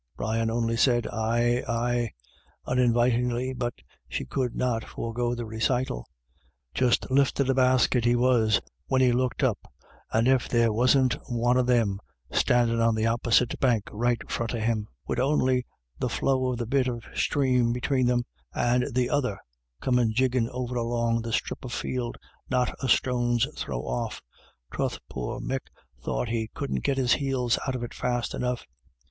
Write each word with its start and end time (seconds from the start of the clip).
BETWEEN 0.17 0.47
TWO 0.47 0.53
LAD 0.55 0.63
Y 0.63 0.67
DA 0.67 0.71
VS. 0.71 0.85
233 1.03 1.03
Brian 1.05 1.61
only 1.61 1.61
said, 1.61 1.67
"Aye, 1.69 1.71
aye/' 1.71 2.09
uninvitingly, 3.45 3.53
but 3.53 3.73
she 4.09 4.25
could 4.25 4.55
not 4.55 4.83
forego 4.83 5.35
the 5.35 5.45
recital:" 5.45 6.07
Just 6.73 7.05
liftin' 7.11 7.45
the 7.45 7.53
basket 7.53 8.03
he 8.05 8.15
was, 8.15 8.59
when 8.87 8.99
he 9.01 9.11
looked 9.11 9.43
up, 9.43 9.59
and 10.11 10.27
if 10.27 10.49
there 10.49 10.73
wasn't 10.73 11.17
Wan 11.29 11.55
of 11.55 11.67
Thim 11.67 11.99
standin' 12.31 12.79
on 12.81 12.95
the 12.95 13.05
opposite 13.05 13.59
bank 13.59 13.83
right 13.91 14.17
fornint 14.27 14.63
him, 14.63 14.87
wid 15.07 15.19
on'y 15.19 15.67
the 15.99 16.09
flow 16.09 16.47
of 16.51 16.57
the 16.57 16.65
bit 16.65 16.87
of 16.87 17.03
sthrame 17.13 17.71
between 17.71 18.07
them— 18.07 18.23
and 18.71 18.87
the 18.95 19.09
OtJier 19.09 19.37
comin' 19.81 20.13
jiggin' 20.15 20.47
along 20.49 21.13
over 21.17 21.21
the 21.21 21.31
strip 21.31 21.63
of 21.63 21.71
field, 21.71 22.17
not 22.49 22.73
a 22.81 22.89
stone's 22.89 23.45
throw 23.55 23.81
off. 23.81 24.23
Troth, 24.73 24.97
poor 25.11 25.39
Mick 25.39 25.67
thought 26.03 26.29
he 26.29 26.49
couldn't 26.55 26.83
git 26.83 26.97
his 26.97 27.13
heels 27.13 27.59
out 27.67 27.75
of 27.75 27.83
it 27.83 27.93
fast 27.93 28.33
enough. 28.33 28.65